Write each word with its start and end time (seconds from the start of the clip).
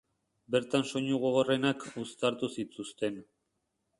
Bertan 0.53 0.85
soinu 0.91 1.19
gogorrenak 1.25 1.85
uztartu 2.05 2.51
zituzten. 2.61 3.21